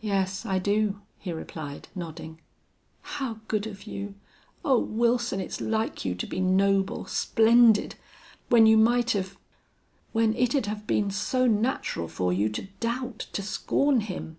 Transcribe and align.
"Yes, 0.00 0.46
I 0.46 0.58
do," 0.58 1.02
he 1.18 1.34
replied, 1.34 1.88
nodding. 1.94 2.40
"How 3.02 3.40
good 3.46 3.66
of 3.66 3.82
you! 3.86 4.14
Oh! 4.64 4.78
Wilson, 4.78 5.38
it's 5.38 5.60
like 5.60 6.02
you 6.02 6.14
to 6.14 6.26
be 6.26 6.40
noble 6.40 7.04
splendid. 7.04 7.96
When 8.48 8.64
you 8.64 8.78
might 8.78 9.10
have 9.10 9.36
when 10.12 10.34
it'd 10.34 10.64
have 10.64 10.86
been 10.86 11.10
so 11.10 11.46
natural 11.46 12.08
for 12.08 12.32
you 12.32 12.48
to 12.48 12.68
doubt 12.80 13.18
to 13.34 13.42
scorn 13.42 14.00
him!" 14.00 14.38